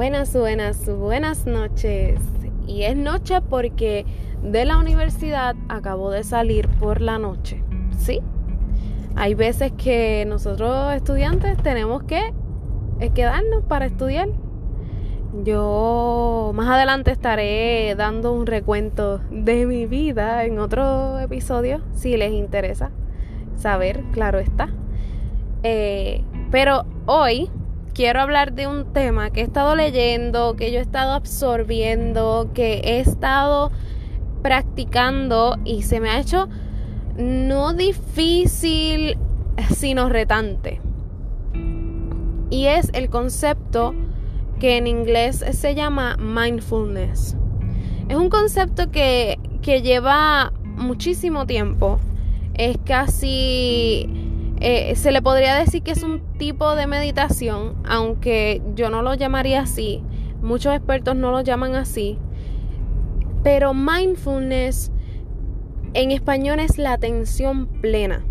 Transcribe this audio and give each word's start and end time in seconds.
Buenas, 0.00 0.34
buenas, 0.34 0.88
buenas 0.88 1.44
noches. 1.44 2.18
Y 2.66 2.84
es 2.84 2.96
noche 2.96 3.42
porque 3.42 4.06
de 4.42 4.64
la 4.64 4.78
universidad 4.78 5.54
acabo 5.68 6.10
de 6.10 6.24
salir 6.24 6.68
por 6.68 7.02
la 7.02 7.18
noche. 7.18 7.62
¿Sí? 7.98 8.22
Hay 9.14 9.34
veces 9.34 9.72
que 9.72 10.24
nosotros 10.26 10.94
estudiantes 10.94 11.58
tenemos 11.62 12.04
que 12.04 12.32
quedarnos 13.14 13.62
para 13.64 13.84
estudiar. 13.84 14.30
Yo 15.44 16.52
más 16.54 16.68
adelante 16.68 17.10
estaré 17.10 17.94
dando 17.94 18.32
un 18.32 18.46
recuento 18.46 19.20
de 19.30 19.66
mi 19.66 19.84
vida 19.84 20.46
en 20.46 20.60
otro 20.60 21.18
episodio, 21.18 21.82
si 21.92 22.16
les 22.16 22.32
interesa 22.32 22.90
saber, 23.54 24.02
claro 24.12 24.38
está. 24.38 24.70
Eh, 25.62 26.24
pero 26.50 26.86
hoy 27.04 27.50
quiero 27.94 28.20
hablar 28.20 28.52
de 28.52 28.66
un 28.66 28.92
tema 28.92 29.30
que 29.30 29.40
he 29.40 29.44
estado 29.44 29.74
leyendo, 29.74 30.56
que 30.56 30.72
yo 30.72 30.78
he 30.78 30.82
estado 30.82 31.12
absorbiendo, 31.12 32.50
que 32.54 32.80
he 32.84 33.00
estado 33.00 33.70
practicando 34.42 35.58
y 35.64 35.82
se 35.82 36.00
me 36.00 36.10
ha 36.10 36.18
hecho 36.18 36.48
no 37.16 37.74
difícil, 37.74 39.18
sino 39.74 40.08
retante. 40.08 40.80
Y 42.50 42.66
es 42.66 42.90
el 42.94 43.10
concepto 43.10 43.94
que 44.58 44.76
en 44.76 44.86
inglés 44.86 45.44
se 45.52 45.74
llama 45.74 46.16
mindfulness. 46.16 47.36
Es 48.08 48.16
un 48.16 48.28
concepto 48.28 48.90
que, 48.90 49.38
que 49.62 49.82
lleva 49.82 50.52
muchísimo 50.76 51.46
tiempo. 51.46 52.00
Es 52.54 52.76
casi 52.84 54.19
eh, 54.60 54.94
se 54.94 55.10
le 55.10 55.22
podría 55.22 55.56
decir 55.56 55.82
que 55.82 55.92
es 55.92 56.02
un 56.02 56.20
tipo 56.38 56.74
de 56.74 56.86
meditación, 56.86 57.76
aunque 57.88 58.62
yo 58.74 58.90
no 58.90 59.00
lo 59.00 59.14
llamaría 59.14 59.62
así. 59.62 60.02
Muchos 60.42 60.74
expertos 60.74 61.16
no 61.16 61.30
lo 61.30 61.40
llaman 61.40 61.74
así. 61.74 62.18
Pero 63.42 63.72
mindfulness 63.72 64.92
en 65.94 66.10
español 66.10 66.60
es 66.60 66.76
la 66.76 66.92
atención 66.92 67.66
plena. 67.80 68.22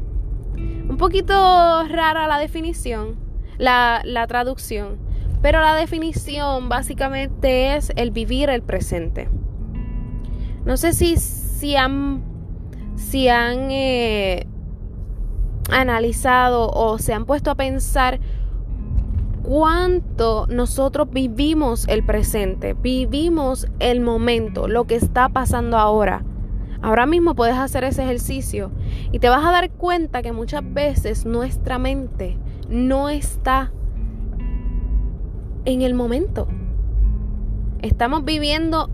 Un 0.56 0.98
poquito 0.98 1.34
rara 1.34 2.28
la 2.28 2.38
definición, 2.38 3.18
la, 3.58 4.02
la 4.06 4.28
traducción, 4.28 4.98
pero 5.42 5.62
la 5.62 5.76
definición 5.76 6.70
básicamente 6.70 7.76
es 7.76 7.92
el 7.96 8.12
vivir 8.12 8.50
el 8.50 8.62
presente. 8.62 9.30
No 10.66 10.78
sé 10.78 10.94
si, 10.94 11.18
si 11.18 11.76
han, 11.76 12.24
si 12.96 13.30
han 13.30 13.72
eh, 13.72 14.46
analizado 15.72 16.70
o 16.70 16.98
se 16.98 17.14
han 17.14 17.26
puesto 17.26 17.52
a 17.52 17.56
pensar 17.56 18.20
cuánto 19.44 20.46
nosotros 20.48 21.10
vivimos 21.12 21.88
el 21.88 22.06
presente, 22.06 22.74
vivimos 22.74 23.68
el 23.80 24.02
momento, 24.02 24.68
lo 24.68 24.86
que 24.86 24.96
está 24.96 25.30
pasando 25.30 25.78
ahora. 25.78 26.24
Ahora 26.82 27.06
mismo 27.06 27.36
puedes 27.36 27.58
hacer 27.58 27.84
ese 27.84 28.04
ejercicio 28.04 28.72
y 29.12 29.20
te 29.20 29.28
vas 29.28 29.46
a 29.46 29.52
dar 29.52 29.70
cuenta 29.72 30.22
que 30.22 30.32
muchas 30.32 30.62
veces 30.74 31.26
nuestra 31.26 31.78
mente 31.78 32.38
no 32.70 33.10
está 33.10 33.72
en 35.66 35.82
el 35.82 35.94
momento. 35.94 36.48
Estamos 37.82 38.24
viviendo 38.24 38.90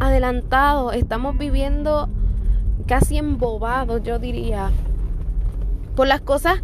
adelantados, 0.00 0.94
estamos 0.94 1.38
viviendo 1.38 2.08
casi 2.86 3.16
embobados, 3.16 4.02
yo 4.02 4.18
diría, 4.18 4.70
por 6.00 6.08
las 6.08 6.22
cosas 6.22 6.62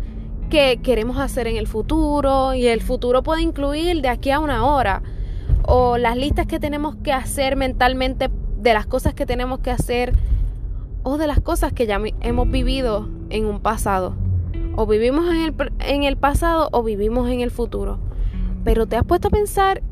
que 0.48 0.78
queremos 0.82 1.18
hacer 1.18 1.46
en 1.46 1.56
el 1.56 1.66
futuro 1.66 2.54
y 2.54 2.68
el 2.68 2.80
futuro 2.80 3.22
puede 3.22 3.42
incluir 3.42 4.00
de 4.00 4.08
aquí 4.08 4.30
a 4.30 4.40
una 4.40 4.64
hora 4.64 5.02
o 5.66 5.98
las 5.98 6.16
listas 6.16 6.46
que 6.46 6.58
tenemos 6.58 6.96
que 6.96 7.12
hacer 7.12 7.54
mentalmente 7.54 8.30
de 8.56 8.72
las 8.72 8.86
cosas 8.86 9.12
que 9.12 9.26
tenemos 9.26 9.58
que 9.58 9.70
hacer 9.70 10.14
o 11.02 11.18
de 11.18 11.26
las 11.26 11.42
cosas 11.42 11.74
que 11.74 11.86
ya 11.86 12.00
hemos 12.22 12.50
vivido 12.50 13.10
en 13.28 13.44
un 13.44 13.60
pasado. 13.60 14.16
O 14.74 14.86
vivimos 14.86 15.28
en 15.28 15.42
el, 15.42 15.54
en 15.80 16.04
el 16.04 16.16
pasado 16.16 16.70
o 16.72 16.82
vivimos 16.82 17.28
en 17.28 17.40
el 17.40 17.50
futuro. 17.50 17.98
Pero 18.64 18.86
te 18.86 18.96
has 18.96 19.04
puesto 19.04 19.28
a 19.28 19.32
pensar 19.32 19.82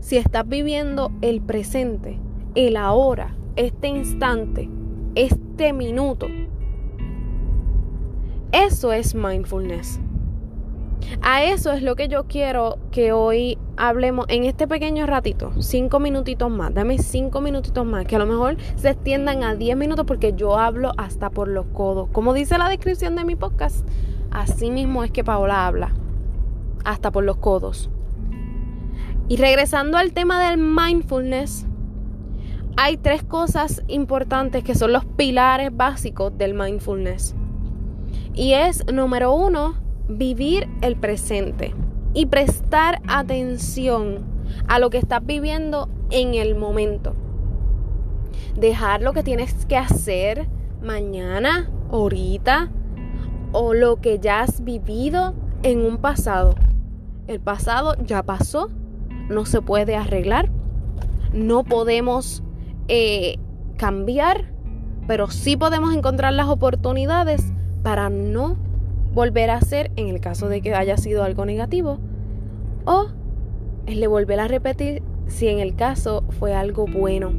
si 0.00 0.16
estás 0.16 0.48
viviendo 0.48 1.12
el 1.20 1.40
presente, 1.40 2.18
el 2.56 2.76
ahora, 2.76 3.36
este 3.54 3.86
instante, 3.86 4.68
este 5.14 5.72
minuto 5.72 6.26
eso 8.52 8.92
es 8.92 9.14
mindfulness. 9.14 10.00
A 11.22 11.44
eso 11.44 11.72
es 11.72 11.82
lo 11.82 11.96
que 11.96 12.08
yo 12.08 12.24
quiero 12.24 12.78
que 12.90 13.12
hoy 13.12 13.58
hablemos 13.76 14.26
en 14.28 14.44
este 14.44 14.68
pequeño 14.68 15.06
ratito, 15.06 15.52
cinco 15.60 15.98
minutitos 15.98 16.50
más, 16.50 16.72
dame 16.74 16.98
cinco 16.98 17.40
minutitos 17.40 17.84
más, 17.86 18.06
que 18.06 18.16
a 18.16 18.18
lo 18.18 18.26
mejor 18.26 18.56
se 18.76 18.90
extiendan 18.90 19.42
a 19.42 19.54
diez 19.54 19.76
minutos 19.76 20.04
porque 20.06 20.34
yo 20.34 20.58
hablo 20.58 20.92
hasta 20.98 21.30
por 21.30 21.48
los 21.48 21.66
codos. 21.66 22.08
Como 22.12 22.34
dice 22.34 22.58
la 22.58 22.68
descripción 22.68 23.16
de 23.16 23.24
mi 23.24 23.34
podcast, 23.34 23.86
así 24.30 24.70
mismo 24.70 25.02
es 25.04 25.10
que 25.10 25.24
Paola 25.24 25.66
habla, 25.66 25.92
hasta 26.84 27.10
por 27.10 27.24
los 27.24 27.36
codos. 27.38 27.90
Y 29.28 29.36
regresando 29.36 29.96
al 29.96 30.12
tema 30.12 30.48
del 30.48 30.58
mindfulness, 30.58 31.66
hay 32.76 32.96
tres 32.96 33.22
cosas 33.22 33.82
importantes 33.88 34.64
que 34.64 34.74
son 34.74 34.92
los 34.92 35.04
pilares 35.04 35.70
básicos 35.74 36.36
del 36.36 36.54
mindfulness. 36.54 37.34
Y 38.34 38.52
es, 38.52 38.86
número 38.92 39.32
uno, 39.32 39.74
vivir 40.08 40.68
el 40.82 40.96
presente 40.96 41.74
y 42.14 42.26
prestar 42.26 43.00
atención 43.08 44.24
a 44.68 44.78
lo 44.78 44.90
que 44.90 44.98
estás 44.98 45.24
viviendo 45.24 45.88
en 46.10 46.34
el 46.34 46.56
momento. 46.56 47.14
Dejar 48.56 49.02
lo 49.02 49.12
que 49.12 49.22
tienes 49.22 49.66
que 49.66 49.76
hacer 49.76 50.48
mañana, 50.82 51.70
ahorita, 51.90 52.70
o 53.52 53.74
lo 53.74 54.00
que 54.00 54.18
ya 54.18 54.42
has 54.42 54.64
vivido 54.64 55.34
en 55.62 55.84
un 55.84 55.98
pasado. 55.98 56.54
El 57.26 57.40
pasado 57.40 57.94
ya 58.04 58.22
pasó, 58.22 58.70
no 59.28 59.44
se 59.44 59.62
puede 59.62 59.96
arreglar, 59.96 60.50
no 61.32 61.64
podemos 61.64 62.42
eh, 62.88 63.36
cambiar, 63.76 64.52
pero 65.06 65.30
sí 65.30 65.56
podemos 65.56 65.94
encontrar 65.94 66.32
las 66.32 66.48
oportunidades 66.48 67.52
para 67.82 68.10
no 68.10 68.56
volver 69.12 69.50
a 69.50 69.56
hacer 69.56 69.90
en 69.96 70.08
el 70.08 70.20
caso 70.20 70.48
de 70.48 70.60
que 70.60 70.74
haya 70.74 70.96
sido 70.96 71.24
algo 71.24 71.44
negativo 71.44 71.98
o 72.84 73.08
le 73.86 74.06
volver 74.06 74.40
a 74.40 74.48
repetir 74.48 75.02
si 75.26 75.48
en 75.48 75.58
el 75.58 75.74
caso 75.74 76.24
fue 76.38 76.54
algo 76.54 76.86
bueno. 76.86 77.32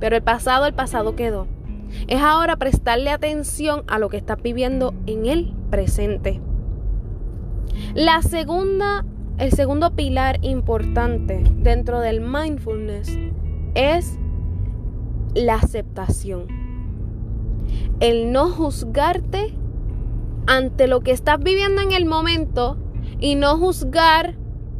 Pero 0.00 0.16
el 0.16 0.22
pasado, 0.22 0.66
el 0.66 0.74
pasado 0.74 1.16
quedó. 1.16 1.46
Es 2.06 2.20
ahora 2.20 2.56
prestarle 2.56 3.10
atención 3.10 3.82
a 3.86 3.98
lo 3.98 4.08
que 4.08 4.18
estás 4.18 4.40
viviendo 4.42 4.94
en 5.06 5.26
el 5.26 5.54
presente. 5.70 6.40
La 7.94 8.22
segunda, 8.22 9.04
el 9.38 9.52
segundo 9.52 9.94
pilar 9.94 10.38
importante 10.42 11.42
dentro 11.56 12.00
del 12.00 12.20
mindfulness 12.20 13.18
es 13.74 14.18
la 15.34 15.54
aceptación 15.54 16.57
el 18.00 18.32
no 18.32 18.50
juzgarte 18.50 19.54
ante 20.46 20.86
lo 20.86 21.00
que 21.00 21.10
estás 21.10 21.38
viviendo 21.38 21.82
en 21.82 21.92
el 21.92 22.06
momento 22.06 22.76
y 23.20 23.34
no 23.34 23.56
juzgar 23.58 24.36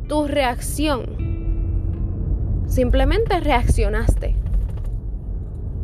tu 0.09 0.27
reacción. 0.27 1.05
Simplemente 2.67 3.41
reaccionaste. 3.41 4.37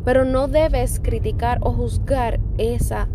Pero 0.03 0.23
no 0.23 0.47
debes 0.47 0.99
criticar 0.99 1.59
o 1.61 1.71
juzgar 1.71 2.39
esa 2.57 3.07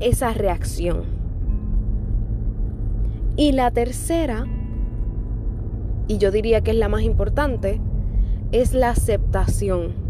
esa 0.00 0.32
reacción. 0.34 1.04
Y 3.36 3.52
la 3.52 3.70
tercera, 3.70 4.46
y 6.06 6.18
yo 6.18 6.30
diría 6.30 6.60
que 6.60 6.72
es 6.72 6.76
la 6.76 6.88
más 6.88 7.02
importante, 7.02 7.80
es 8.52 8.74
la 8.74 8.90
aceptación. 8.90 10.03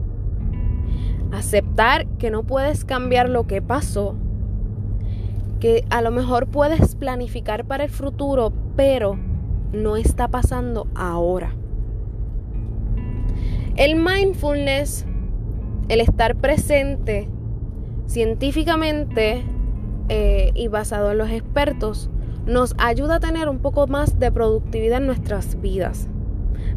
Aceptar 1.32 2.06
que 2.18 2.30
no 2.30 2.44
puedes 2.44 2.84
cambiar 2.84 3.28
lo 3.28 3.46
que 3.46 3.60
pasó, 3.60 4.14
que 5.60 5.84
a 5.90 6.02
lo 6.02 6.10
mejor 6.10 6.46
puedes 6.46 6.94
planificar 6.94 7.64
para 7.64 7.84
el 7.84 7.90
futuro, 7.90 8.52
pero 8.76 9.18
no 9.72 9.96
está 9.96 10.28
pasando 10.28 10.86
ahora. 10.94 11.54
El 13.76 13.96
mindfulness, 13.96 15.06
el 15.88 16.00
estar 16.00 16.36
presente 16.36 17.28
científicamente 18.06 19.44
eh, 20.08 20.52
y 20.54 20.68
basado 20.68 21.12
en 21.12 21.18
los 21.18 21.30
expertos, 21.30 22.10
nos 22.46 22.74
ayuda 22.78 23.16
a 23.16 23.20
tener 23.20 23.48
un 23.48 23.58
poco 23.58 23.86
más 23.86 24.18
de 24.18 24.30
productividad 24.30 24.98
en 24.98 25.06
nuestras 25.06 25.60
vidas. 25.60 26.08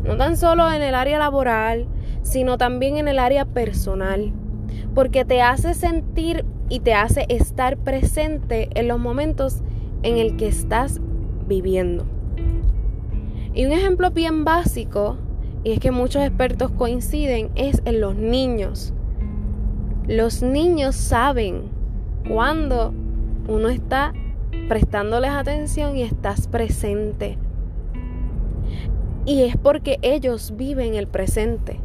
No 0.03 0.17
tan 0.17 0.37
solo 0.37 0.71
en 0.71 0.81
el 0.81 0.95
área 0.95 1.19
laboral, 1.19 1.87
sino 2.27 2.57
también 2.57 2.97
en 2.97 3.07
el 3.07 3.19
área 3.19 3.45
personal 3.45 4.33
porque 4.97 5.25
te 5.25 5.43
hace 5.43 5.75
sentir 5.75 6.43
y 6.69 6.79
te 6.79 6.95
hace 6.95 7.27
estar 7.29 7.77
presente 7.77 8.67
en 8.73 8.87
los 8.87 8.99
momentos 8.99 9.61
en 10.01 10.17
el 10.17 10.37
que 10.37 10.47
estás 10.47 10.99
viviendo. 11.47 12.03
Y 13.53 13.67
un 13.67 13.73
ejemplo 13.73 14.09
bien 14.09 14.43
básico, 14.43 15.17
y 15.63 15.73
es 15.73 15.79
que 15.79 15.91
muchos 15.91 16.23
expertos 16.23 16.71
coinciden, 16.71 17.51
es 17.53 17.81
en 17.85 18.01
los 18.01 18.15
niños. 18.15 18.91
Los 20.07 20.41
niños 20.41 20.95
saben 20.95 21.69
cuando 22.27 22.91
uno 23.47 23.69
está 23.69 24.13
prestándoles 24.67 25.29
atención 25.29 25.95
y 25.95 26.01
estás 26.01 26.47
presente. 26.47 27.37
Y 29.25 29.43
es 29.43 29.57
porque 29.57 29.99
ellos 30.01 30.53
viven 30.57 30.95
el 30.95 31.07
presente. 31.07 31.79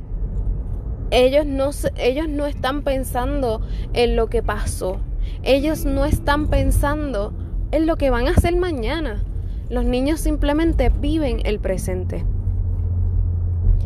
Ellos 1.12 1.44
no, 1.44 1.70
ellos 1.96 2.26
no 2.26 2.46
están 2.46 2.82
pensando 2.82 3.60
en 3.92 4.16
lo 4.16 4.28
que 4.28 4.42
pasó. 4.42 4.98
Ellos 5.42 5.84
no 5.84 6.06
están 6.06 6.48
pensando 6.48 7.34
en 7.70 7.86
lo 7.86 7.96
que 7.96 8.08
van 8.08 8.28
a 8.28 8.30
hacer 8.30 8.56
mañana. 8.56 9.22
Los 9.68 9.84
niños 9.84 10.20
simplemente 10.20 10.88
viven 10.88 11.40
el 11.44 11.58
presente. 11.60 12.24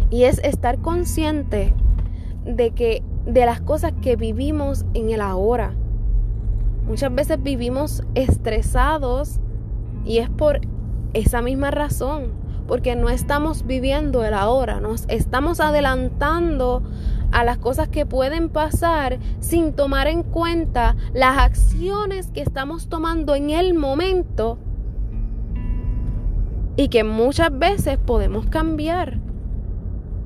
Y 0.08 0.22
es 0.22 0.38
estar 0.44 0.78
consciente 0.78 1.74
de 2.44 2.70
que 2.70 3.02
de 3.26 3.44
las 3.44 3.60
cosas 3.60 3.92
que 4.00 4.14
vivimos 4.14 4.86
en 4.94 5.10
el 5.10 5.20
ahora. 5.20 5.74
Muchas 6.86 7.12
veces 7.12 7.42
vivimos 7.42 8.04
estresados 8.14 9.40
y 10.04 10.18
es 10.18 10.30
por 10.30 10.60
esa 11.12 11.42
misma 11.42 11.72
razón, 11.72 12.30
porque 12.68 12.94
no 12.94 13.08
estamos 13.08 13.66
viviendo 13.66 14.24
el 14.24 14.34
ahora, 14.34 14.78
nos 14.78 15.04
estamos 15.08 15.58
adelantando 15.58 16.84
a 17.32 17.44
las 17.44 17.58
cosas 17.58 17.88
que 17.88 18.06
pueden 18.06 18.48
pasar 18.48 19.18
sin 19.40 19.72
tomar 19.72 20.06
en 20.06 20.22
cuenta 20.22 20.96
las 21.12 21.38
acciones 21.38 22.30
que 22.32 22.40
estamos 22.40 22.88
tomando 22.88 23.34
en 23.34 23.50
el 23.50 23.74
momento 23.74 24.58
y 26.76 26.88
que 26.88 27.04
muchas 27.04 27.56
veces 27.58 27.98
podemos 27.98 28.46
cambiar 28.46 29.18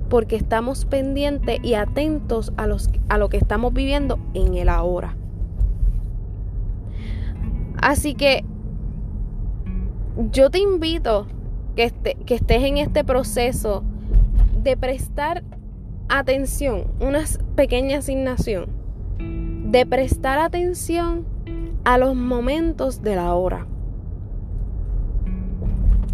porque 0.09 0.35
estamos 0.35 0.85
pendientes 0.85 1.61
y 1.63 1.75
atentos 1.75 2.53
a, 2.57 2.67
los, 2.67 2.91
a 3.09 3.17
lo 3.17 3.29
que 3.29 3.37
estamos 3.37 3.73
viviendo 3.73 4.19
en 4.35 4.55
el 4.55 4.69
ahora. 4.69 5.17
Así 7.81 8.15
que 8.15 8.45
yo 10.33 10.51
te 10.51 10.59
invito 10.59 11.27
que, 11.77 11.93
que 12.27 12.35
estés 12.35 12.63
en 12.65 12.79
este 12.79 13.05
proceso 13.05 13.85
de 14.63 14.77
prestar 14.77 15.45
atención, 16.11 16.89
una 17.01 17.21
pequeña 17.55 17.99
asignación, 17.99 18.67
de 19.71 19.87
prestar 19.87 20.39
atención 20.39 21.25
a 21.85 21.97
los 21.97 22.17
momentos 22.17 23.03
de 23.03 23.17
la 23.17 23.33
hora. 23.35 23.67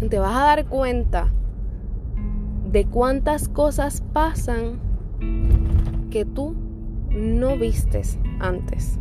Te 0.09 0.19
vas 0.19 0.35
a 0.35 0.45
dar 0.45 0.65
cuenta 0.67 1.33
de 2.71 2.85
cuántas 2.85 3.49
cosas 3.49 4.03
pasan 4.13 4.79
que 6.11 6.23
tú 6.25 6.55
no 7.09 7.57
vistes 7.57 8.19
antes. 8.39 8.99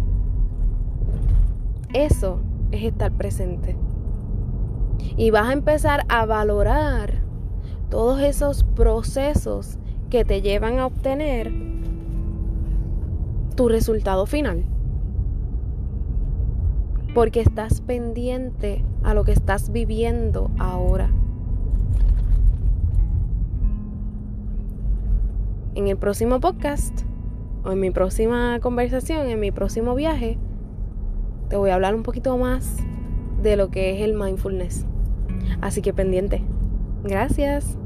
Eso 1.93 2.41
es 2.73 2.85
estar 2.85 3.13
presente. 3.13 3.77
Y 5.19 5.31
vas 5.31 5.49
a 5.49 5.53
empezar 5.53 6.05
a 6.09 6.25
valorar 6.25 7.23
todos 7.91 8.21
esos 8.21 8.65
procesos 8.65 9.79
que 10.11 10.25
te 10.25 10.43
llevan 10.43 10.79
a 10.79 10.87
obtener 10.87 11.53
tu 13.57 13.69
resultado 13.69 14.27
final. 14.27 14.65
Porque 17.15 17.41
estás 17.41 17.81
pendiente 17.81 18.85
a 19.03 19.15
lo 19.15 19.25
que 19.25 19.33
estás 19.33 19.73
viviendo 19.73 20.51
ahora. 20.59 21.11
En 25.75 25.89
el 25.89 25.97
próximo 25.97 26.41
podcast 26.41 27.03
o 27.65 27.73
en 27.73 27.81
mi 27.81 27.91
próxima 27.91 28.61
conversación, 28.61 29.27
en 29.29 29.41
mi 29.41 29.51
próximo 29.51 29.95
viaje, 29.95 30.39
te 31.49 31.57
voy 31.57 31.71
a 31.71 31.75
hablar 31.75 31.95
un 31.95 32.03
poquito 32.03 32.37
más 32.39 32.77
de 33.43 33.57
lo 33.57 33.71
que 33.71 33.95
es 33.95 34.03
el 34.03 34.15
mindfulness. 34.15 34.87
Así 35.61 35.83
que 35.83 35.93
pendiente. 35.93 36.43
Gracias. 37.05 37.79